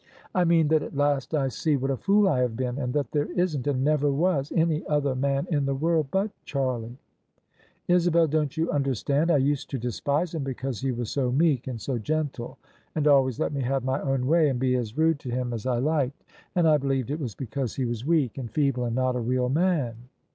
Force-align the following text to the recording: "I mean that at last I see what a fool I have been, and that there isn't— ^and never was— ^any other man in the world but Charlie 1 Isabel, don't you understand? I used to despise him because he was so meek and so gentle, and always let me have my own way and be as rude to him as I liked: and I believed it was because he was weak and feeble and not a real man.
"I 0.41 0.45
mean 0.45 0.69
that 0.69 0.81
at 0.81 0.97
last 0.97 1.31
I 1.35 1.47
see 1.49 1.77
what 1.77 1.91
a 1.91 1.95
fool 1.95 2.27
I 2.27 2.39
have 2.39 2.55
been, 2.57 2.79
and 2.79 2.91
that 2.95 3.11
there 3.11 3.31
isn't— 3.33 3.65
^and 3.67 3.81
never 3.81 4.11
was— 4.11 4.49
^any 4.49 4.81
other 4.87 5.13
man 5.13 5.45
in 5.51 5.67
the 5.67 5.75
world 5.75 6.07
but 6.09 6.31
Charlie 6.43 6.97
1 7.85 7.85
Isabel, 7.87 8.25
don't 8.25 8.57
you 8.57 8.71
understand? 8.71 9.29
I 9.29 9.37
used 9.37 9.69
to 9.69 9.77
despise 9.77 10.33
him 10.33 10.43
because 10.43 10.81
he 10.81 10.91
was 10.91 11.11
so 11.11 11.31
meek 11.31 11.67
and 11.67 11.79
so 11.79 11.99
gentle, 11.99 12.57
and 12.95 13.07
always 13.07 13.39
let 13.39 13.53
me 13.53 13.61
have 13.61 13.83
my 13.83 14.01
own 14.01 14.25
way 14.25 14.49
and 14.49 14.57
be 14.59 14.75
as 14.75 14.97
rude 14.97 15.19
to 15.19 15.29
him 15.29 15.53
as 15.53 15.67
I 15.67 15.77
liked: 15.77 16.23
and 16.55 16.67
I 16.67 16.77
believed 16.77 17.11
it 17.11 17.19
was 17.19 17.35
because 17.35 17.75
he 17.75 17.85
was 17.85 18.03
weak 18.03 18.39
and 18.39 18.49
feeble 18.49 18.85
and 18.85 18.95
not 18.95 19.15
a 19.15 19.19
real 19.19 19.49
man. 19.49 19.93